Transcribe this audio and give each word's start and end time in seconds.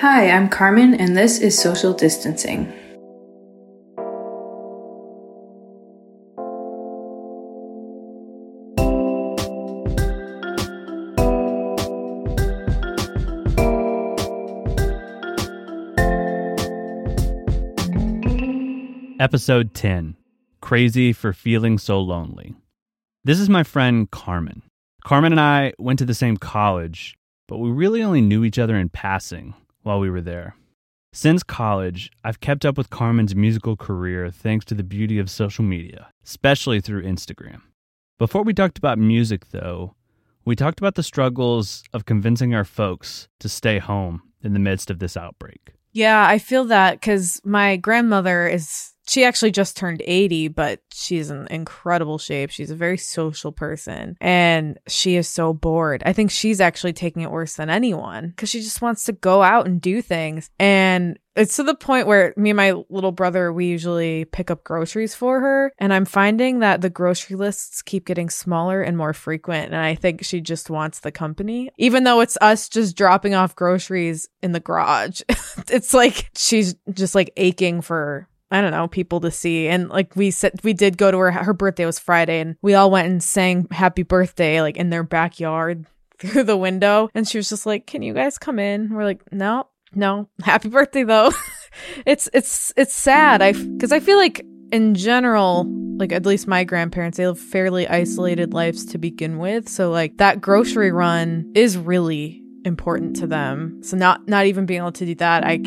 Hi, 0.00 0.28
I'm 0.28 0.50
Carmen, 0.50 0.92
and 0.92 1.16
this 1.16 1.38
is 1.38 1.58
Social 1.58 1.94
Distancing. 1.94 2.70
Episode 19.18 19.72
10 19.72 20.14
Crazy 20.60 21.14
for 21.14 21.32
Feeling 21.32 21.78
So 21.78 21.98
Lonely. 22.02 22.54
This 23.24 23.40
is 23.40 23.48
my 23.48 23.62
friend 23.62 24.10
Carmen. 24.10 24.60
Carmen 25.06 25.32
and 25.32 25.40
I 25.40 25.72
went 25.78 25.98
to 26.00 26.04
the 26.04 26.12
same 26.12 26.36
college, 26.36 27.16
but 27.48 27.56
we 27.56 27.70
really 27.70 28.02
only 28.02 28.20
knew 28.20 28.44
each 28.44 28.58
other 28.58 28.76
in 28.76 28.90
passing 28.90 29.54
while 29.86 30.00
we 30.00 30.10
were 30.10 30.20
there. 30.20 30.56
Since 31.12 31.44
college, 31.44 32.10
I've 32.24 32.40
kept 32.40 32.66
up 32.66 32.76
with 32.76 32.90
Carmen's 32.90 33.34
musical 33.34 33.76
career 33.76 34.30
thanks 34.30 34.64
to 34.66 34.74
the 34.74 34.82
beauty 34.82 35.18
of 35.18 35.30
social 35.30 35.64
media, 35.64 36.08
especially 36.24 36.80
through 36.80 37.04
Instagram. 37.04 37.62
Before 38.18 38.42
we 38.42 38.52
talked 38.52 38.78
about 38.78 38.98
music, 38.98 39.50
though, 39.50 39.94
we 40.44 40.56
talked 40.56 40.80
about 40.80 40.96
the 40.96 41.02
struggles 41.02 41.84
of 41.92 42.04
convincing 42.04 42.54
our 42.54 42.64
folks 42.64 43.28
to 43.40 43.48
stay 43.48 43.78
home 43.78 44.22
in 44.42 44.52
the 44.52 44.58
midst 44.58 44.90
of 44.90 44.98
this 44.98 45.16
outbreak. 45.16 45.72
Yeah, 45.92 46.26
I 46.26 46.38
feel 46.38 46.64
that 46.64 47.00
because 47.00 47.40
my 47.44 47.76
grandmother 47.76 48.46
is 48.46 48.92
she 49.08 49.24
actually 49.24 49.50
just 49.50 49.76
turned 49.76 50.02
80, 50.04 50.48
but 50.48 50.80
she's 50.92 51.30
in 51.30 51.46
incredible 51.48 52.18
shape. 52.18 52.50
She's 52.50 52.70
a 52.70 52.76
very 52.76 52.98
social 52.98 53.52
person 53.52 54.16
and 54.20 54.78
she 54.88 55.16
is 55.16 55.28
so 55.28 55.52
bored. 55.52 56.02
I 56.04 56.12
think 56.12 56.30
she's 56.30 56.60
actually 56.60 56.92
taking 56.92 57.22
it 57.22 57.30
worse 57.30 57.54
than 57.54 57.70
anyone 57.70 58.28
because 58.28 58.50
she 58.50 58.60
just 58.60 58.82
wants 58.82 59.04
to 59.04 59.12
go 59.12 59.42
out 59.42 59.66
and 59.66 59.80
do 59.80 60.02
things. 60.02 60.50
And 60.58 61.18
it's 61.36 61.56
to 61.56 61.62
the 61.62 61.74
point 61.74 62.06
where 62.06 62.32
me 62.36 62.50
and 62.50 62.56
my 62.56 62.72
little 62.88 63.12
brother, 63.12 63.52
we 63.52 63.66
usually 63.66 64.24
pick 64.24 64.50
up 64.50 64.64
groceries 64.64 65.14
for 65.14 65.40
her. 65.40 65.72
And 65.78 65.92
I'm 65.92 66.06
finding 66.06 66.60
that 66.60 66.80
the 66.80 66.90
grocery 66.90 67.36
lists 67.36 67.82
keep 67.82 68.06
getting 68.06 68.30
smaller 68.30 68.82
and 68.82 68.96
more 68.96 69.12
frequent. 69.12 69.66
And 69.66 69.76
I 69.76 69.94
think 69.94 70.24
she 70.24 70.40
just 70.40 70.70
wants 70.70 71.00
the 71.00 71.12
company, 71.12 71.70
even 71.76 72.04
though 72.04 72.20
it's 72.20 72.38
us 72.40 72.68
just 72.68 72.96
dropping 72.96 73.34
off 73.34 73.54
groceries 73.54 74.28
in 74.42 74.52
the 74.52 74.60
garage. 74.60 75.20
it's 75.68 75.92
like 75.92 76.30
she's 76.34 76.74
just 76.90 77.14
like 77.14 77.32
aching 77.36 77.82
for 77.82 78.28
I 78.50 78.60
don't 78.60 78.70
know, 78.70 78.86
people 78.86 79.20
to 79.20 79.30
see. 79.30 79.66
And 79.68 79.88
like 79.88 80.14
we 80.14 80.30
said, 80.30 80.60
we 80.62 80.72
did 80.72 80.96
go 80.96 81.10
to 81.10 81.18
her, 81.18 81.32
her 81.32 81.52
birthday 81.52 81.84
was 81.84 81.98
Friday 81.98 82.40
and 82.40 82.56
we 82.62 82.74
all 82.74 82.90
went 82.90 83.08
and 83.08 83.22
sang 83.22 83.66
happy 83.70 84.04
birthday, 84.04 84.60
like 84.60 84.76
in 84.76 84.90
their 84.90 85.02
backyard 85.02 85.86
through 86.18 86.44
the 86.44 86.56
window. 86.56 87.08
And 87.14 87.26
she 87.26 87.38
was 87.38 87.48
just 87.48 87.66
like, 87.66 87.86
can 87.86 88.02
you 88.02 88.14
guys 88.14 88.38
come 88.38 88.58
in? 88.58 88.94
We're 88.94 89.04
like, 89.04 89.32
no, 89.32 89.68
no, 89.94 90.28
happy 90.42 90.68
birthday 90.68 91.02
though. 91.02 91.32
it's, 92.06 92.28
it's, 92.32 92.72
it's 92.76 92.94
sad. 92.94 93.42
I, 93.42 93.52
cause 93.52 93.90
I 93.90 93.98
feel 93.98 94.16
like 94.16 94.44
in 94.70 94.94
general, 94.94 95.66
like 95.98 96.12
at 96.12 96.24
least 96.24 96.46
my 96.46 96.62
grandparents, 96.62 97.18
they 97.18 97.26
live 97.26 97.40
fairly 97.40 97.88
isolated 97.88 98.54
lives 98.54 98.84
to 98.86 98.98
begin 98.98 99.38
with. 99.38 99.68
So 99.68 99.90
like 99.90 100.18
that 100.18 100.40
grocery 100.40 100.92
run 100.92 101.50
is 101.56 101.76
really 101.76 102.42
important 102.64 103.16
to 103.16 103.26
them. 103.26 103.80
So 103.82 103.96
not, 103.96 104.28
not 104.28 104.46
even 104.46 104.66
being 104.66 104.80
able 104.80 104.92
to 104.92 105.06
do 105.06 105.14
that, 105.16 105.44
I, 105.44 105.60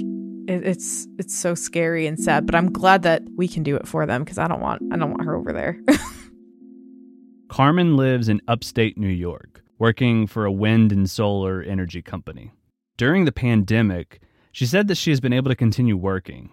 it, 0.49 0.65
it's 0.65 1.07
it's 1.17 1.37
so 1.37 1.55
scary 1.55 2.07
and 2.07 2.19
sad. 2.19 2.45
But 2.45 2.55
I'm 2.55 2.71
glad 2.71 3.03
that 3.03 3.23
we 3.35 3.47
can 3.47 3.63
do 3.63 3.75
it 3.75 3.87
for 3.87 4.05
them 4.05 4.23
because 4.23 4.37
I 4.37 4.47
don't 4.47 4.61
want 4.61 4.81
I 4.91 4.97
don't 4.97 5.11
want 5.11 5.25
her 5.25 5.35
over 5.35 5.53
there. 5.53 5.79
Carmen 7.49 7.95
lives 7.95 8.29
in 8.29 8.41
upstate 8.47 8.97
New 8.97 9.07
York, 9.07 9.63
working 9.77 10.27
for 10.27 10.45
a 10.45 10.51
wind 10.51 10.91
and 10.91 11.09
solar 11.09 11.61
energy 11.61 12.01
company. 12.01 12.51
During 12.97 13.25
the 13.25 13.31
pandemic, 13.31 14.21
she 14.51 14.65
said 14.65 14.87
that 14.87 14.95
she 14.95 15.09
has 15.11 15.19
been 15.19 15.33
able 15.33 15.49
to 15.49 15.55
continue 15.55 15.97
working 15.97 16.51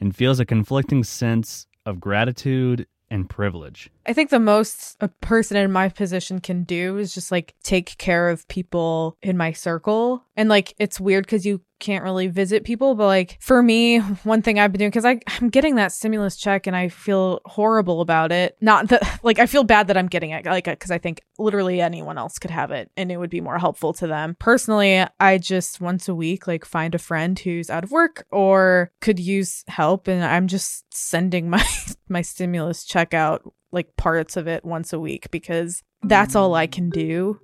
and 0.00 0.14
feels 0.14 0.40
a 0.40 0.44
conflicting 0.44 1.04
sense 1.04 1.66
of 1.86 2.00
gratitude 2.00 2.86
and 3.10 3.28
privilege. 3.30 3.90
I 4.06 4.12
think 4.12 4.30
the 4.30 4.40
most 4.40 4.96
a 5.00 5.08
person 5.08 5.56
in 5.56 5.70
my 5.70 5.88
position 5.88 6.40
can 6.40 6.64
do 6.64 6.98
is 6.98 7.14
just 7.14 7.30
like 7.30 7.54
take 7.62 7.96
care 7.98 8.28
of 8.28 8.48
people 8.48 9.16
in 9.22 9.36
my 9.36 9.52
circle. 9.52 10.24
And 10.36 10.48
like 10.48 10.74
it's 10.78 10.98
weird 10.98 11.24
because 11.26 11.46
you 11.46 11.60
can't 11.84 12.02
really 12.02 12.28
visit 12.28 12.64
people. 12.64 12.94
But 12.94 13.06
like 13.06 13.36
for 13.40 13.62
me, 13.62 13.98
one 13.98 14.40
thing 14.40 14.58
I've 14.58 14.72
been 14.72 14.78
doing 14.78 14.90
because 14.90 15.04
I'm 15.04 15.50
getting 15.50 15.74
that 15.74 15.92
stimulus 15.92 16.36
check 16.36 16.66
and 16.66 16.74
I 16.74 16.88
feel 16.88 17.40
horrible 17.44 18.00
about 18.00 18.32
it. 18.32 18.56
Not 18.60 18.88
that 18.88 19.20
like 19.22 19.38
I 19.38 19.46
feel 19.46 19.64
bad 19.64 19.88
that 19.88 19.96
I'm 19.96 20.08
getting 20.08 20.30
it, 20.30 20.46
like 20.46 20.64
because 20.64 20.90
I 20.90 20.98
think 20.98 21.20
literally 21.38 21.80
anyone 21.80 22.16
else 22.16 22.38
could 22.38 22.50
have 22.50 22.70
it 22.70 22.90
and 22.96 23.12
it 23.12 23.18
would 23.18 23.30
be 23.30 23.42
more 23.42 23.58
helpful 23.58 23.92
to 23.94 24.06
them. 24.06 24.36
Personally, 24.38 25.04
I 25.20 25.38
just 25.38 25.80
once 25.80 26.08
a 26.08 26.14
week 26.14 26.46
like 26.46 26.64
find 26.64 26.94
a 26.94 26.98
friend 26.98 27.38
who's 27.38 27.68
out 27.68 27.84
of 27.84 27.90
work 27.90 28.26
or 28.30 28.90
could 29.00 29.20
use 29.20 29.62
help, 29.68 30.08
and 30.08 30.24
I'm 30.24 30.48
just 30.48 30.84
sending 30.92 31.50
my 31.54 31.64
my 32.08 32.22
stimulus 32.22 32.84
check 32.84 33.12
out 33.12 33.42
like 33.72 33.94
parts 33.96 34.36
of 34.36 34.48
it 34.48 34.64
once 34.64 34.92
a 34.92 35.00
week 35.00 35.30
because 35.30 35.82
that's 36.02 36.34
all 36.34 36.54
I 36.54 36.66
mm. 36.66 36.72
can 36.72 36.90
do 36.90 37.40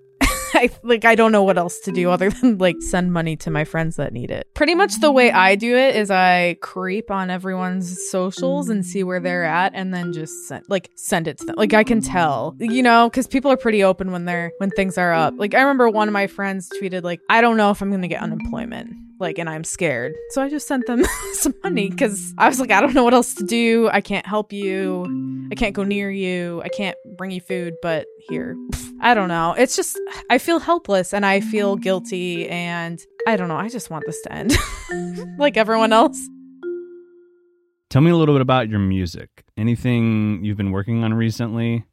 I 0.55 0.71
like 0.83 1.05
I 1.05 1.15
don't 1.15 1.33
know 1.33 1.43
what 1.43 1.59
else 1.59 1.81
to 1.81 1.93
do 1.93 2.11
other 2.11 2.31
than 2.43 2.59
like 2.59 2.77
send 2.81 3.13
money 3.13 3.37
to 3.37 3.51
my 3.51 3.65
friends 3.65 3.97
that 3.97 4.13
need 4.13 4.31
it. 4.31 4.47
Pretty 4.55 4.75
much 4.75 5.01
the 5.01 5.13
way 5.13 5.31
I 5.31 5.55
do 5.55 5.77
it 5.77 5.97
is 5.97 6.11
I 6.11 6.57
creep 6.61 7.11
on 7.11 7.31
everyone's 7.31 7.99
socials 8.11 8.69
and 8.69 8.85
see 8.85 9.03
where 9.03 9.21
they're 9.21 9.45
at 9.45 9.73
and 9.75 9.93
then 9.93 10.13
just 10.13 10.49
send 10.49 10.65
like 10.69 10.91
send 10.97 11.29
it 11.29 11.39
to 11.39 11.47
them. 11.47 11.57
Like 11.57 11.75
I 11.75 11.85
can 11.85 12.01
tell, 12.01 12.57
you 12.59 12.83
know, 12.83 13.11
cuz 13.11 13.27
people 13.27 13.51
are 13.51 13.57
pretty 13.57 13.83
open 13.83 14.13
when 14.13 14.25
they're 14.25 14.53
when 14.59 14.71
things 14.71 14.99
are 14.99 15.13
up. 15.13 15.35
Like 15.37 15.55
I 15.55 15.61
remember 15.61 15.89
one 15.89 16.09
of 16.09 16.13
my 16.13 16.27
friends 16.27 16.71
tweeted 16.81 17.03
like 17.03 17.21
I 17.29 17.41
don't 17.41 17.57
know 17.57 17.71
if 17.71 17.81
I'm 17.81 17.91
going 17.91 18.03
to 18.03 18.09
get 18.09 18.23
unemployment 18.23 19.10
like 19.21 19.39
and 19.39 19.49
i'm 19.49 19.65
scared. 19.65 20.15
So 20.31 20.43
i 20.43 20.49
just 20.49 20.67
sent 20.67 20.87
them 20.87 21.05
some 21.35 21.55
money 21.63 21.91
because 21.91 22.33
i 22.39 22.49
was 22.49 22.59
like 22.59 22.71
i 22.71 22.81
don't 22.81 22.95
know 22.95 23.05
what 23.05 23.15
else 23.15 23.35
to 23.35 23.45
do. 23.45 23.89
I 23.93 24.01
can't 24.01 24.27
help 24.27 24.53
you. 24.53 25.49
I 25.53 25.55
can't 25.55 25.75
go 25.75 25.85
near 25.85 26.11
you. 26.11 26.63
I 26.65 26.69
can't 26.69 26.97
bring 27.17 27.31
you 27.31 27.41
food 27.41 27.75
but 27.83 28.07
here. 28.29 28.57
I 29.03 29.15
don't 29.15 29.29
know. 29.29 29.55
It's 29.57 29.77
just 29.77 29.99
i 30.31 30.39
feel 30.39 30.59
helpless 30.59 31.15
and 31.15 31.25
i 31.25 31.41
feel 31.41 31.77
guilty 31.77 32.49
and 32.49 33.01
i 33.27 33.37
don't 33.37 33.49
know. 33.49 33.57
I 33.57 33.69
just 33.69 33.91
want 33.91 34.05
this 34.07 34.21
to 34.23 34.33
end 34.33 34.57
like 35.39 35.57
everyone 35.57 35.93
else. 35.93 36.19
Tell 37.91 38.03
me 38.03 38.11
a 38.11 38.17
little 38.17 38.35
bit 38.37 38.43
about 38.43 38.69
your 38.69 38.79
music. 38.79 39.45
Anything 39.57 40.45
you've 40.45 40.57
been 40.57 40.71
working 40.71 41.03
on 41.03 41.13
recently 41.13 41.85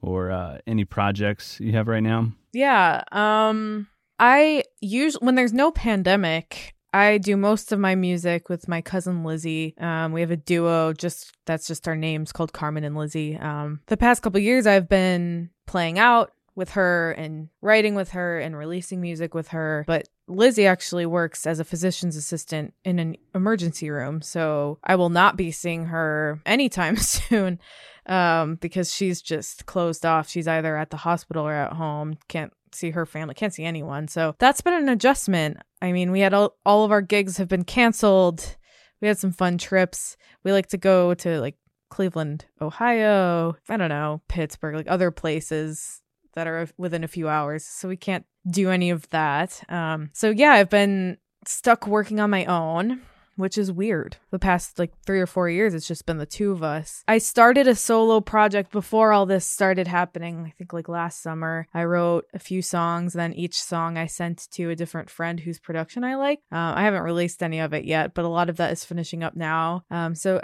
or 0.00 0.30
uh, 0.30 0.58
any 0.68 0.84
projects 0.84 1.58
you 1.58 1.72
have 1.72 1.88
right 1.88 2.02
now? 2.02 2.32
Yeah 2.52 3.02
um 3.12 3.88
I 4.22 4.62
usually 4.80 5.26
when 5.26 5.34
there's 5.34 5.52
no 5.52 5.72
pandemic, 5.72 6.76
I 6.94 7.18
do 7.18 7.36
most 7.36 7.72
of 7.72 7.80
my 7.80 7.96
music 7.96 8.48
with 8.48 8.68
my 8.68 8.80
cousin 8.80 9.24
Lizzie. 9.24 9.74
Um, 9.78 10.12
we 10.12 10.20
have 10.20 10.30
a 10.30 10.36
duo, 10.36 10.92
just 10.92 11.32
that's 11.44 11.66
just 11.66 11.88
our 11.88 11.96
names 11.96 12.30
called 12.30 12.52
Carmen 12.52 12.84
and 12.84 12.96
Lizzie. 12.96 13.36
Um, 13.36 13.80
the 13.86 13.96
past 13.96 14.22
couple 14.22 14.38
years, 14.38 14.64
I've 14.64 14.88
been 14.88 15.50
playing 15.66 15.98
out 15.98 16.30
with 16.54 16.70
her 16.70 17.10
and 17.12 17.48
writing 17.62 17.96
with 17.96 18.10
her 18.10 18.38
and 18.38 18.56
releasing 18.56 19.00
music 19.00 19.34
with 19.34 19.48
her. 19.48 19.82
But 19.88 20.08
Lizzie 20.28 20.68
actually 20.68 21.06
works 21.06 21.44
as 21.44 21.58
a 21.58 21.64
physician's 21.64 22.14
assistant 22.14 22.74
in 22.84 23.00
an 23.00 23.16
emergency 23.34 23.90
room, 23.90 24.22
so 24.22 24.78
I 24.84 24.94
will 24.94 25.10
not 25.10 25.36
be 25.36 25.50
seeing 25.50 25.86
her 25.86 26.40
anytime 26.46 26.96
soon 26.98 27.58
um, 28.06 28.54
because 28.54 28.94
she's 28.94 29.20
just 29.20 29.66
closed 29.66 30.06
off. 30.06 30.28
She's 30.28 30.46
either 30.46 30.76
at 30.76 30.90
the 30.90 30.98
hospital 30.98 31.44
or 31.44 31.54
at 31.54 31.72
home. 31.72 32.18
Can't 32.28 32.52
see 32.74 32.90
her 32.90 33.06
family, 33.06 33.34
can't 33.34 33.54
see 33.54 33.64
anyone. 33.64 34.08
So 34.08 34.34
that's 34.38 34.60
been 34.60 34.74
an 34.74 34.88
adjustment. 34.88 35.58
I 35.80 35.92
mean, 35.92 36.10
we 36.10 36.20
had 36.20 36.34
all, 36.34 36.56
all 36.64 36.84
of 36.84 36.92
our 36.92 37.02
gigs 37.02 37.36
have 37.38 37.48
been 37.48 37.64
canceled. 37.64 38.56
We 39.00 39.08
had 39.08 39.18
some 39.18 39.32
fun 39.32 39.58
trips. 39.58 40.16
We 40.44 40.52
like 40.52 40.68
to 40.68 40.78
go 40.78 41.14
to 41.14 41.40
like 41.40 41.56
Cleveland, 41.90 42.46
Ohio, 42.60 43.56
I 43.68 43.76
don't 43.76 43.88
know, 43.88 44.22
Pittsburgh, 44.28 44.76
like 44.76 44.88
other 44.88 45.10
places 45.10 46.00
that 46.34 46.46
are 46.46 46.68
within 46.78 47.04
a 47.04 47.08
few 47.08 47.28
hours. 47.28 47.64
So 47.64 47.88
we 47.88 47.96
can't 47.96 48.24
do 48.50 48.70
any 48.70 48.90
of 48.90 49.08
that. 49.10 49.62
Um, 49.70 50.10
so 50.14 50.30
yeah, 50.30 50.52
I've 50.52 50.70
been 50.70 51.18
stuck 51.46 51.86
working 51.86 52.20
on 52.20 52.30
my 52.30 52.44
own 52.46 53.02
which 53.36 53.56
is 53.56 53.72
weird. 53.72 54.16
The 54.30 54.38
past 54.38 54.78
like 54.78 54.92
three 55.06 55.20
or 55.20 55.26
four 55.26 55.48
years, 55.48 55.74
it's 55.74 55.86
just 55.86 56.06
been 56.06 56.18
the 56.18 56.26
two 56.26 56.52
of 56.52 56.62
us. 56.62 57.02
I 57.08 57.18
started 57.18 57.66
a 57.66 57.74
solo 57.74 58.20
project 58.20 58.72
before 58.72 59.12
all 59.12 59.26
this 59.26 59.46
started 59.46 59.86
happening. 59.88 60.44
I 60.46 60.50
think 60.50 60.72
like 60.72 60.88
last 60.88 61.22
summer, 61.22 61.66
I 61.72 61.84
wrote 61.84 62.26
a 62.34 62.38
few 62.38 62.62
songs. 62.62 63.12
Then 63.14 63.32
each 63.32 63.62
song 63.62 63.96
I 63.96 64.06
sent 64.06 64.48
to 64.52 64.70
a 64.70 64.76
different 64.76 65.10
friend 65.10 65.40
whose 65.40 65.58
production 65.58 66.04
I 66.04 66.16
like. 66.16 66.40
Uh, 66.52 66.74
I 66.76 66.82
haven't 66.82 67.02
released 67.02 67.42
any 67.42 67.60
of 67.60 67.72
it 67.72 67.84
yet, 67.84 68.14
but 68.14 68.24
a 68.24 68.28
lot 68.28 68.48
of 68.48 68.56
that 68.56 68.72
is 68.72 68.84
finishing 68.84 69.22
up 69.22 69.36
now. 69.36 69.84
Um, 69.90 70.14
so 70.14 70.40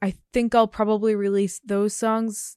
I 0.00 0.14
think 0.32 0.54
I'll 0.54 0.68
probably 0.68 1.14
release 1.14 1.60
those 1.64 1.94
songs 1.94 2.56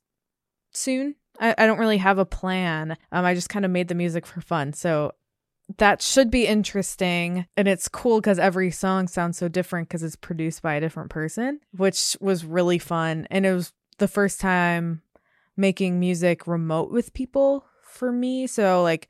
soon. 0.71 1.15
I, 1.39 1.53
I 1.57 1.65
don't 1.67 1.79
really 1.79 1.97
have 1.97 2.17
a 2.17 2.25
plan. 2.25 2.97
Um, 3.11 3.25
I 3.25 3.33
just 3.33 3.49
kind 3.49 3.65
of 3.65 3.71
made 3.71 3.87
the 3.87 3.95
music 3.95 4.25
for 4.25 4.41
fun. 4.41 4.73
So 4.73 5.11
that 5.77 6.01
should 6.01 6.29
be 6.29 6.45
interesting 6.45 7.47
and 7.57 7.67
it's 7.67 7.87
cool 7.87 8.19
because 8.19 8.37
every 8.37 8.69
song 8.69 9.07
sounds 9.07 9.37
so 9.37 9.47
different 9.47 9.87
because 9.87 10.03
it's 10.03 10.15
produced 10.15 10.61
by 10.61 10.75
a 10.75 10.79
different 10.79 11.09
person 11.09 11.59
which 11.75 12.15
was 12.21 12.45
really 12.45 12.77
fun 12.77 13.27
and 13.31 13.45
it 13.45 13.53
was 13.53 13.73
the 13.97 14.07
first 14.07 14.39
time 14.39 15.01
making 15.57 15.99
music 15.99 16.45
remote 16.45 16.91
with 16.91 17.13
people 17.13 17.65
for 17.83 18.11
me 18.11 18.45
so 18.45 18.83
like 18.83 19.07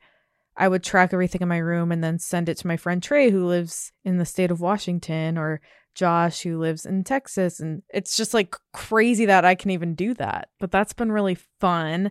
I 0.56 0.68
would 0.68 0.82
track 0.82 1.12
everything 1.12 1.42
in 1.42 1.48
my 1.48 1.58
room 1.58 1.92
and 1.92 2.02
then 2.02 2.18
send 2.18 2.48
it 2.48 2.56
to 2.58 2.66
my 2.66 2.76
friend 2.76 3.02
Trey, 3.02 3.30
who 3.30 3.46
lives 3.46 3.92
in 4.04 4.16
the 4.16 4.24
state 4.24 4.50
of 4.50 4.60
Washington, 4.60 5.36
or 5.36 5.60
Josh, 5.94 6.42
who 6.42 6.58
lives 6.58 6.86
in 6.86 7.04
Texas. 7.04 7.60
And 7.60 7.82
it's 7.90 8.16
just 8.16 8.32
like 8.32 8.56
crazy 8.72 9.26
that 9.26 9.44
I 9.44 9.54
can 9.54 9.70
even 9.70 9.94
do 9.94 10.14
that. 10.14 10.48
But 10.58 10.70
that's 10.70 10.92
been 10.92 11.12
really 11.12 11.36
fun. 11.60 12.10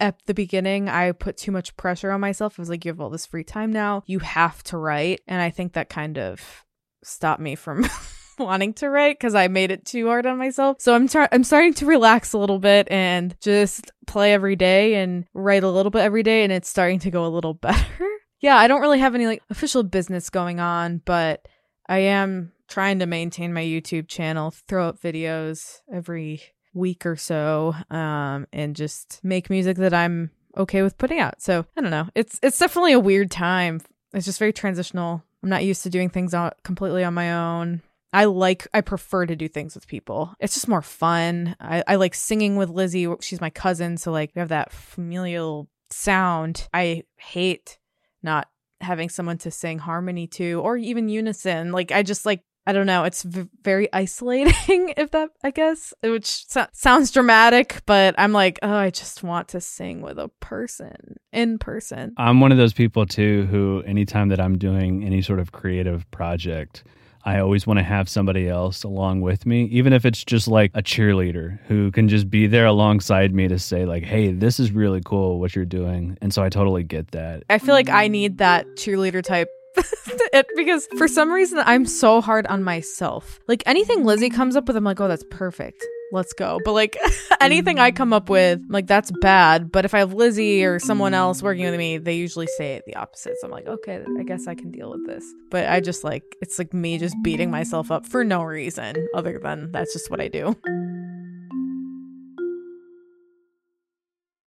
At 0.00 0.18
the 0.26 0.34
beginning, 0.34 0.88
I 0.88 1.12
put 1.12 1.36
too 1.36 1.52
much 1.52 1.76
pressure 1.76 2.10
on 2.10 2.20
myself. 2.20 2.58
I 2.58 2.62
was 2.62 2.70
like, 2.70 2.84
you 2.84 2.90
have 2.90 3.00
all 3.00 3.10
this 3.10 3.26
free 3.26 3.44
time 3.44 3.70
now. 3.70 4.02
You 4.06 4.18
have 4.20 4.62
to 4.64 4.78
write. 4.78 5.20
And 5.28 5.40
I 5.40 5.50
think 5.50 5.74
that 5.74 5.90
kind 5.90 6.18
of 6.18 6.64
stopped 7.04 7.40
me 7.40 7.54
from 7.54 7.86
wanting 8.38 8.72
to 8.74 8.88
write 8.88 9.18
because 9.18 9.34
I 9.34 9.48
made 9.48 9.70
it 9.70 9.84
too 9.84 10.06
hard 10.06 10.26
on 10.26 10.38
myself. 10.38 10.78
So 10.80 10.94
I'm 10.94 11.06
trying 11.06 11.28
I'm 11.32 11.44
starting 11.44 11.74
to 11.74 11.86
relax 11.86 12.32
a 12.32 12.38
little 12.38 12.58
bit 12.58 12.88
and 12.90 13.36
just 13.40 13.92
play 14.06 14.32
every 14.32 14.56
day 14.56 14.94
and 14.94 15.26
write 15.34 15.62
a 15.62 15.70
little 15.70 15.90
bit 15.90 16.00
every 16.00 16.22
day 16.22 16.42
and 16.42 16.52
it's 16.52 16.68
starting 16.68 16.98
to 17.00 17.10
go 17.10 17.26
a 17.26 17.28
little 17.28 17.54
better. 17.54 18.08
yeah, 18.40 18.56
I 18.56 18.66
don't 18.66 18.80
really 18.80 19.00
have 19.00 19.14
any 19.14 19.26
like 19.26 19.42
official 19.50 19.82
business 19.82 20.30
going 20.30 20.60
on, 20.60 21.02
but 21.04 21.46
I 21.88 21.98
am 21.98 22.52
trying 22.68 23.00
to 23.00 23.06
maintain 23.06 23.52
my 23.52 23.62
YouTube 23.62 24.08
channel, 24.08 24.54
throw 24.68 24.88
up 24.88 25.00
videos 25.00 25.80
every 25.92 26.40
week 26.72 27.04
or 27.04 27.16
so 27.16 27.74
um 27.90 28.46
and 28.52 28.76
just 28.76 29.18
make 29.24 29.50
music 29.50 29.76
that 29.76 29.92
I'm 29.92 30.30
okay 30.56 30.82
with 30.82 30.98
putting 30.98 31.20
out. 31.20 31.40
So, 31.42 31.64
I 31.76 31.80
don't 31.80 31.90
know. 31.90 32.08
It's 32.14 32.38
it's 32.42 32.58
definitely 32.58 32.92
a 32.92 33.00
weird 33.00 33.30
time. 33.30 33.80
It's 34.12 34.26
just 34.26 34.38
very 34.38 34.52
transitional. 34.52 35.22
I'm 35.42 35.48
not 35.48 35.64
used 35.64 35.82
to 35.84 35.90
doing 35.90 36.10
things 36.10 36.34
on, 36.34 36.52
completely 36.64 37.04
on 37.04 37.14
my 37.14 37.32
own. 37.32 37.82
I 38.12 38.24
like 38.24 38.66
I 38.74 38.80
prefer 38.80 39.26
to 39.26 39.36
do 39.36 39.48
things 39.48 39.74
with 39.74 39.86
people. 39.86 40.34
It's 40.40 40.54
just 40.54 40.68
more 40.68 40.82
fun. 40.82 41.54
I, 41.60 41.84
I 41.86 41.94
like 41.96 42.14
singing 42.14 42.56
with 42.56 42.68
Lizzie. 42.68 43.06
She's 43.20 43.40
my 43.40 43.50
cousin, 43.50 43.96
so 43.96 44.10
like 44.10 44.32
we 44.34 44.40
have 44.40 44.48
that 44.48 44.72
familial 44.72 45.68
sound. 45.90 46.68
I 46.74 47.04
hate 47.16 47.78
not 48.22 48.48
having 48.80 49.08
someone 49.08 49.38
to 49.38 49.50
sing 49.50 49.78
harmony 49.78 50.26
to 50.26 50.60
or 50.60 50.76
even 50.76 51.08
unison. 51.08 51.70
Like 51.70 51.92
I 51.92 52.02
just 52.02 52.26
like 52.26 52.42
I 52.70 52.72
don't 52.72 52.86
know. 52.86 53.02
It's 53.02 53.24
v- 53.24 53.48
very 53.64 53.92
isolating, 53.92 54.94
if 54.96 55.10
that, 55.10 55.30
I 55.42 55.50
guess, 55.50 55.92
which 56.04 56.46
so- 56.46 56.68
sounds 56.72 57.10
dramatic, 57.10 57.82
but 57.84 58.14
I'm 58.16 58.32
like, 58.32 58.60
oh, 58.62 58.72
I 58.72 58.90
just 58.90 59.24
want 59.24 59.48
to 59.48 59.60
sing 59.60 60.02
with 60.02 60.20
a 60.20 60.28
person 60.38 61.16
in 61.32 61.58
person. 61.58 62.14
I'm 62.16 62.38
one 62.38 62.52
of 62.52 62.58
those 62.58 62.72
people 62.72 63.06
too 63.06 63.46
who, 63.46 63.82
anytime 63.88 64.28
that 64.28 64.40
I'm 64.40 64.56
doing 64.56 65.02
any 65.02 65.20
sort 65.20 65.40
of 65.40 65.50
creative 65.50 66.08
project, 66.12 66.84
I 67.24 67.40
always 67.40 67.66
want 67.66 67.78
to 67.78 67.84
have 67.84 68.08
somebody 68.08 68.48
else 68.48 68.84
along 68.84 69.22
with 69.22 69.46
me, 69.46 69.64
even 69.64 69.92
if 69.92 70.04
it's 70.04 70.22
just 70.22 70.46
like 70.46 70.70
a 70.74 70.82
cheerleader 70.82 71.58
who 71.66 71.90
can 71.90 72.08
just 72.08 72.30
be 72.30 72.46
there 72.46 72.66
alongside 72.66 73.34
me 73.34 73.48
to 73.48 73.58
say, 73.58 73.84
like, 73.84 74.04
hey, 74.04 74.32
this 74.32 74.60
is 74.60 74.70
really 74.70 75.00
cool 75.04 75.40
what 75.40 75.56
you're 75.56 75.64
doing. 75.64 76.16
And 76.22 76.32
so 76.32 76.44
I 76.44 76.50
totally 76.50 76.84
get 76.84 77.10
that. 77.10 77.42
I 77.50 77.58
feel 77.58 77.74
like 77.74 77.88
I 77.90 78.06
need 78.06 78.38
that 78.38 78.64
cheerleader 78.76 79.24
type 79.24 79.48
it, 80.32 80.46
because 80.56 80.86
for 80.98 81.08
some 81.08 81.32
reason 81.32 81.58
I'm 81.64 81.86
so 81.86 82.20
hard 82.20 82.46
on 82.46 82.62
myself. 82.62 83.40
Like 83.46 83.62
anything 83.66 84.04
Lizzie 84.04 84.30
comes 84.30 84.56
up 84.56 84.66
with, 84.66 84.76
I'm 84.76 84.84
like, 84.84 85.00
oh, 85.00 85.08
that's 85.08 85.24
perfect 85.30 85.84
let's 86.12 86.32
go. 86.32 86.60
But 86.64 86.72
like 86.72 86.96
anything 87.40 87.78
I 87.78 87.90
come 87.90 88.12
up 88.12 88.28
with, 88.28 88.60
like 88.68 88.86
that's 88.86 89.10
bad. 89.20 89.70
But 89.70 89.84
if 89.84 89.94
I 89.94 89.98
have 89.98 90.12
Lizzie 90.12 90.64
or 90.64 90.78
someone 90.78 91.14
else 91.14 91.42
working 91.42 91.64
with 91.64 91.78
me, 91.78 91.98
they 91.98 92.14
usually 92.14 92.46
say 92.58 92.82
the 92.86 92.96
opposite. 92.96 93.36
So 93.40 93.46
I'm 93.46 93.52
like, 93.52 93.66
okay, 93.66 94.02
I 94.18 94.22
guess 94.22 94.46
I 94.46 94.54
can 94.54 94.70
deal 94.70 94.90
with 94.90 95.06
this. 95.06 95.24
But 95.50 95.68
I 95.68 95.80
just 95.80 96.04
like 96.04 96.36
it's 96.40 96.58
like 96.58 96.74
me 96.74 96.98
just 96.98 97.16
beating 97.22 97.50
myself 97.50 97.90
up 97.90 98.06
for 98.06 98.24
no 98.24 98.42
reason 98.42 99.08
other 99.14 99.38
than 99.38 99.72
that's 99.72 99.92
just 99.92 100.10
what 100.10 100.20
I 100.20 100.28
do. 100.28 100.56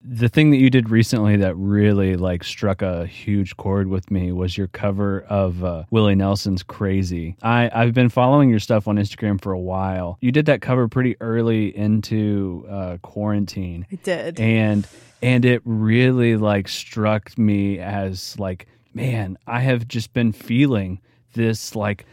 The 0.08 0.28
thing 0.28 0.50
that 0.50 0.58
you 0.58 0.70
did 0.70 0.90
recently 0.90 1.36
that 1.36 1.54
really 1.56 2.16
like 2.16 2.44
struck 2.44 2.80
a 2.80 3.06
huge 3.06 3.56
chord 3.56 3.88
with 3.88 4.10
me 4.10 4.30
was 4.30 4.56
your 4.56 4.68
cover 4.68 5.22
of 5.22 5.64
uh, 5.64 5.84
Willie 5.90 6.14
Nelson's 6.14 6.62
"Crazy." 6.62 7.36
I 7.42 7.70
I've 7.74 7.94
been 7.94 8.08
following 8.08 8.48
your 8.48 8.60
stuff 8.60 8.86
on 8.86 8.96
Instagram 8.96 9.40
for 9.40 9.52
a 9.52 9.58
while. 9.58 10.18
You 10.20 10.30
did 10.30 10.46
that 10.46 10.60
cover 10.60 10.88
pretty 10.88 11.16
early 11.20 11.76
into 11.76 12.64
uh, 12.70 12.98
quarantine. 13.02 13.86
I 13.90 13.96
did, 13.96 14.38
and 14.38 14.86
and 15.22 15.44
it 15.44 15.62
really 15.64 16.36
like 16.36 16.68
struck 16.68 17.36
me 17.36 17.78
as 17.80 18.38
like 18.38 18.68
man, 18.94 19.36
I 19.46 19.60
have 19.60 19.86
just 19.86 20.12
been 20.14 20.32
feeling 20.32 21.00
this 21.34 21.76
like 21.76 22.06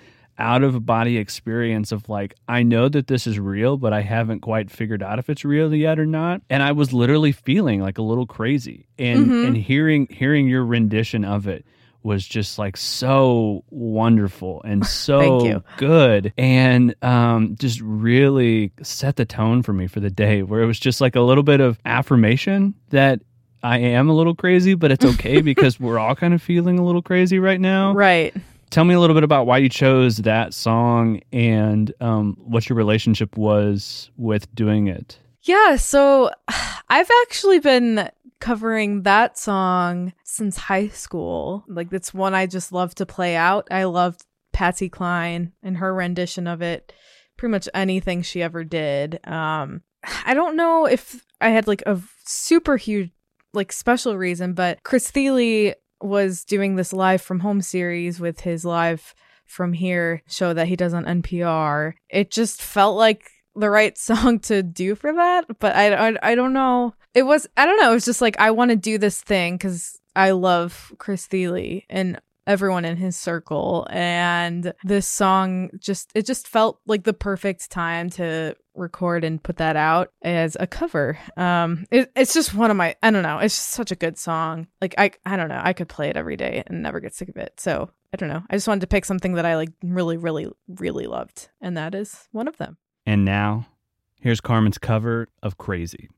out 0.44 0.62
of 0.62 0.86
body 0.86 1.18
experience 1.18 1.94
of 1.94 2.10
like 2.10 2.36
I 2.50 2.64
know 2.64 2.90
that 2.90 3.08
this 3.08 3.26
is 3.26 3.40
real, 3.40 3.78
but 3.78 3.94
I 3.94 4.02
haven't 4.02 4.42
quite 4.42 4.70
figured 4.70 5.02
out 5.02 5.18
if 5.18 5.30
it's 5.30 5.46
real 5.46 5.74
yet 5.74 5.98
or 5.98 6.06
not. 6.06 6.42
And 6.50 6.62
I 6.62 6.74
was 6.74 6.92
literally 6.92 7.32
feeling 7.32 7.80
like 7.80 7.98
a 7.98 8.02
little 8.02 8.28
crazy. 8.28 8.86
And 9.00 9.26
mm-hmm. 9.26 9.46
and 9.46 9.58
hearing 9.58 10.08
hearing 10.12 10.50
your 10.50 10.66
rendition 10.66 11.24
of 11.24 11.48
it 11.48 11.66
was 12.04 12.28
just 12.28 12.60
like 12.60 12.76
so 12.76 13.64
wonderful 13.70 14.62
and 14.64 14.86
so 15.06 15.64
good 15.78 16.34
and 16.38 16.94
um, 17.02 17.56
just 17.58 17.80
really 17.80 18.74
set 18.82 19.16
the 19.16 19.24
tone 19.24 19.64
for 19.64 19.72
me 19.72 19.88
for 19.88 20.02
the 20.02 20.10
day 20.10 20.44
where 20.44 20.62
it 20.62 20.66
was 20.66 20.78
just 20.78 21.00
like 21.00 21.16
a 21.16 21.22
little 21.22 21.44
bit 21.44 21.62
of 21.62 21.80
affirmation 21.86 22.76
that 22.90 23.22
I 23.64 23.78
am 23.78 24.10
a 24.10 24.14
little 24.14 24.36
crazy, 24.36 24.74
but 24.74 24.92
it's 24.92 25.06
okay 25.06 25.40
because 25.54 25.80
we're 25.80 25.98
all 25.98 26.18
kind 26.18 26.34
of 26.34 26.42
feeling 26.42 26.80
a 26.80 26.84
little 26.84 27.02
crazy 27.02 27.40
right 27.40 27.62
now. 27.62 27.94
Right 27.94 28.36
tell 28.74 28.86
me 28.86 28.96
a 28.96 29.00
little 29.00 29.14
bit 29.14 29.24
about 29.24 29.46
why 29.46 29.60
you 29.60 29.70
chose 29.70 30.18
that 30.18 30.52
song 30.52 31.22
and 31.32 31.94
um, 32.02 32.36
what 32.40 32.68
your 32.68 32.76
relationship 32.76 33.38
was 33.38 34.10
with 34.18 34.54
doing 34.56 34.88
it. 34.88 35.20
Yeah, 35.44 35.76
so 35.76 36.32
I've 36.90 37.10
actually 37.22 37.60
been 37.60 38.10
covering 38.40 39.04
that 39.04 39.38
song 39.38 40.12
since 40.24 40.58
high 40.58 40.88
school. 40.88 41.64
Like 41.68 41.92
that's 41.92 42.16
one 42.16 42.34
I 42.34 42.48
just 42.48 42.72
love 42.72 42.96
to 42.96 43.06
play 43.06 43.36
out. 43.36 43.68
I 43.70 43.84
loved 43.84 44.26
Patsy 44.54 44.90
Cline 44.90 45.54
and 45.62 45.78
her 45.78 45.94
rendition 45.94 46.48
of 46.48 46.64
it. 46.64 46.92
Pretty 47.38 47.52
much 47.52 47.70
anything 47.76 48.24
she 48.24 48.42
ever 48.42 48.64
did. 48.64 49.20
Um 49.28 49.84
I 50.26 50.34
don't 50.34 50.58
know 50.58 50.88
if 50.88 51.24
I 51.40 51.50
had 51.50 51.68
like 51.68 51.84
a 51.86 52.02
super 52.26 52.76
huge 52.78 53.12
like 53.54 53.72
special 53.72 54.18
reason, 54.18 54.54
but 54.54 54.82
Chris 54.82 55.12
Thile 55.12 55.76
was 56.04 56.44
doing 56.44 56.76
this 56.76 56.94
live 56.94 57.22
from 57.22 57.40
home 57.40 57.62
series 57.62 58.20
with 58.20 58.42
his 58.42 58.66
live 58.66 59.16
from 59.46 59.74
here 59.74 60.24
show 60.28 60.54
that 60.54 60.68
he 60.68 60.76
does 60.76 60.94
on 60.94 61.06
NPR. 61.06 61.94
It 62.10 62.32
just 62.32 62.62
felt 62.62 62.98
like 62.98 63.30
the 63.56 63.70
right 63.70 63.98
song 64.10 64.40
to 64.40 64.64
do 64.64 64.96
for 64.96 65.14
that, 65.14 65.46
but 65.60 65.76
I, 65.76 66.10
I, 66.10 66.32
I 66.32 66.36
don't 66.36 66.54
know. 66.54 66.94
It 67.14 67.24
was 67.24 67.48
I 67.56 67.66
don't 67.66 67.80
know. 67.80 67.92
It 67.92 67.96
was 67.96 68.06
just 68.06 68.22
like 68.22 68.40
I 68.40 68.52
want 68.52 68.72
to 68.72 68.78
do 68.78 68.98
this 68.98 69.22
thing 69.22 69.56
because 69.56 70.00
I 70.16 70.32
love 70.32 70.94
Chris 70.98 71.26
Thile 71.28 71.82
and 71.90 72.20
everyone 72.46 72.84
in 72.84 72.98
his 72.98 73.16
circle 73.16 73.88
and 73.90 74.74
this 74.84 75.08
song 75.08 75.70
just 75.80 76.12
it 76.14 76.26
just 76.26 76.46
felt 76.46 76.80
like 76.86 77.04
the 77.04 77.14
perfect 77.14 77.72
time 77.72 78.10
to 78.10 78.54
record 78.76 79.24
and 79.24 79.42
put 79.42 79.58
that 79.58 79.76
out 79.76 80.12
as 80.22 80.58
a 80.60 80.68
cover. 80.68 81.18
Um 81.38 81.86
it, 81.92 82.12
it's 82.16 82.34
just 82.34 82.54
one 82.54 82.72
of 82.72 82.78
my 82.78 82.96
i 83.04 83.12
don't 83.12 83.24
know 83.24 83.40
it's 83.40 83.56
just 83.56 83.72
such 83.72 83.92
a 83.92 83.96
good 83.96 84.18
song. 84.18 84.68
Like 84.82 84.96
i 84.98 85.12
i 85.26 85.36
don't 85.36 85.50
know 85.50 85.62
i 85.64 85.74
could 85.74 85.90
play 85.90 86.10
it 86.10 86.18
every 86.18 86.38
day 86.38 86.64
and 86.68 86.82
never 86.82 87.00
get 87.00 87.14
sick 87.14 87.30
of 87.30 87.38
it. 87.38 87.60
So 87.60 87.90
i 88.14 88.18
don't 88.18 88.30
know 88.30 88.44
i 88.50 88.56
just 88.56 88.68
wanted 88.68 88.82
to 88.82 88.88
pick 88.88 89.06
something 89.06 89.34
that 89.34 89.46
i 89.46 89.56
like 89.56 89.72
really 89.84 90.18
really 90.18 90.48
really 90.68 91.08
loved 91.08 91.50
and 91.62 91.78
that 91.78 91.96
is 91.96 92.28
one 92.32 92.48
of 92.48 92.58
them. 92.58 92.78
And 93.06 93.26
now 93.26 93.68
here's 94.22 94.42
carmen's 94.42 94.78
cover 94.78 95.28
of 95.42 95.58
crazy. 95.58 96.10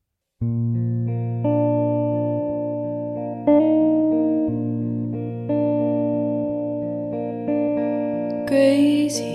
Crazy, 8.47 9.34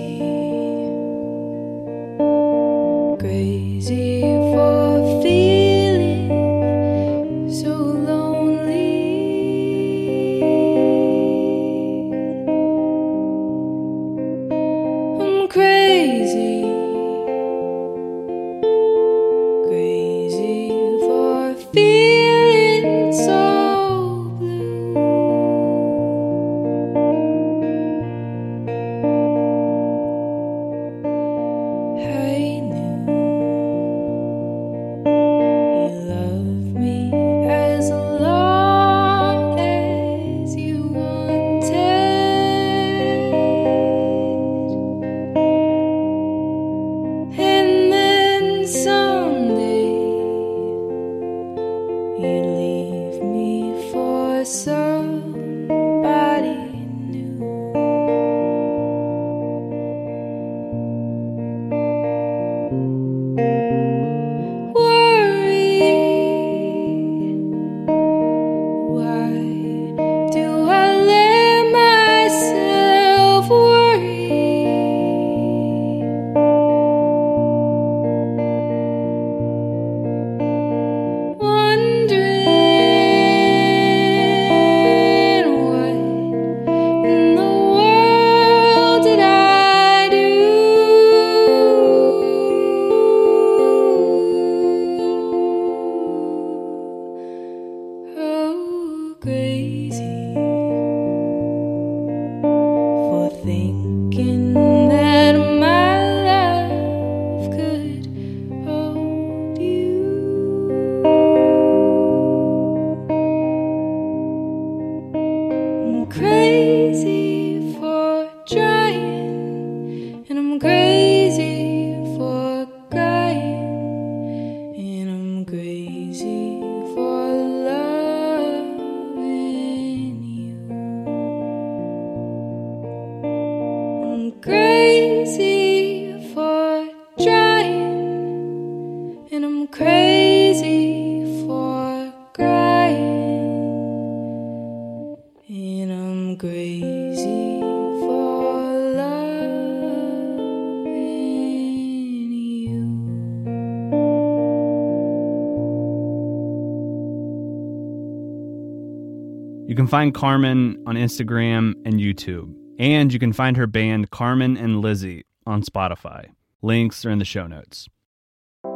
You 159.71 159.77
can 159.77 159.87
find 159.87 160.13
Carmen 160.13 160.83
on 160.85 160.95
Instagram 160.95 161.75
and 161.85 161.93
YouTube, 161.93 162.53
and 162.77 163.13
you 163.13 163.19
can 163.19 163.31
find 163.31 163.55
her 163.55 163.67
band 163.67 164.11
Carmen 164.11 164.57
and 164.57 164.81
Lizzie 164.81 165.23
on 165.45 165.63
Spotify. 165.63 166.25
Links 166.61 167.05
are 167.05 167.09
in 167.09 167.19
the 167.19 167.23
show 167.23 167.47
notes. 167.47 167.87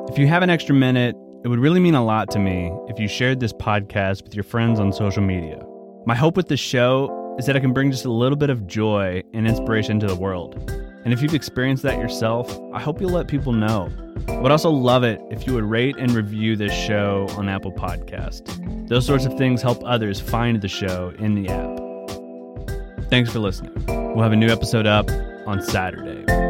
If 0.07 0.17
you 0.17 0.27
have 0.27 0.41
an 0.41 0.49
extra 0.49 0.73
minute, 0.73 1.13
it 1.43 1.49
would 1.49 1.59
really 1.59 1.81
mean 1.81 1.95
a 1.95 2.05
lot 2.05 2.31
to 2.31 2.39
me 2.39 2.71
if 2.87 2.97
you 2.97 3.09
shared 3.09 3.41
this 3.41 3.51
podcast 3.51 4.23
with 4.23 4.33
your 4.35 4.45
friends 4.45 4.79
on 4.79 4.93
social 4.93 5.21
media. 5.21 5.61
My 6.05 6.15
hope 6.15 6.37
with 6.37 6.47
this 6.47 6.61
show 6.61 7.35
is 7.37 7.45
that 7.47 7.57
I 7.57 7.59
can 7.59 7.73
bring 7.73 7.91
just 7.91 8.05
a 8.05 8.09
little 8.09 8.37
bit 8.37 8.49
of 8.49 8.65
joy 8.65 9.21
and 9.33 9.45
inspiration 9.45 9.99
to 9.99 10.07
the 10.07 10.15
world. 10.15 10.55
And 11.05 11.13
if 11.13 11.21
you've 11.21 11.35
experienced 11.35 11.83
that 11.83 11.99
yourself, 11.99 12.59
I 12.73 12.81
hope 12.81 12.99
you'll 12.99 13.11
let 13.11 13.27
people 13.27 13.53
know. 13.53 13.91
I 14.27 14.39
would 14.39 14.51
also 14.51 14.71
love 14.71 15.03
it 15.03 15.21
if 15.29 15.45
you 15.45 15.53
would 15.53 15.63
rate 15.63 15.95
and 15.97 16.11
review 16.11 16.55
this 16.55 16.73
show 16.73 17.27
on 17.37 17.47
Apple 17.47 17.71
Podcast. 17.71 18.87
Those 18.89 19.05
sorts 19.05 19.25
of 19.25 19.37
things 19.37 19.61
help 19.61 19.83
others 19.85 20.19
find 20.19 20.59
the 20.59 20.67
show 20.67 21.13
in 21.19 21.35
the 21.35 21.49
app. 21.49 23.09
Thanks 23.11 23.31
for 23.31 23.37
listening. 23.37 23.71
We'll 23.85 24.23
have 24.23 24.33
a 24.33 24.35
new 24.35 24.49
episode 24.49 24.87
up 24.87 25.09
on 25.45 25.61
Saturday. 25.61 26.44